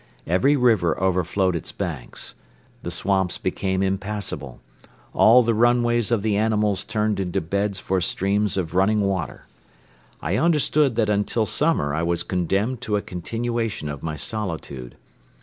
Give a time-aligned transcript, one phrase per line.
[0.25, 2.33] Every river overflowed its banks;
[2.81, 4.59] the swamps became impassable;
[5.13, 9.45] all the runways of the animals turned into beds for streams of running water.
[10.19, 14.95] I understood that until summer I was condemned to a continuation of my solitude.